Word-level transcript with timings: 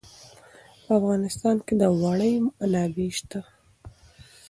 په 0.83 0.91
افغانستان 0.99 1.55
کې 1.65 1.73
د 1.77 1.81
اوړي 1.93 2.33
منابع 2.57 3.09
شته. 3.17 3.39